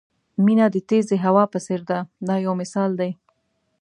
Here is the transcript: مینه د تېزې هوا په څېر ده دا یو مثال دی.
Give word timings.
مینه 0.43 0.65
د 0.71 0.75
تېزې 0.89 1.17
هوا 1.25 1.43
په 1.53 1.59
څېر 1.65 1.81
ده 1.89 1.99
دا 2.27 2.35
یو 2.45 2.53
مثال 2.61 2.91
دی. 2.99 3.11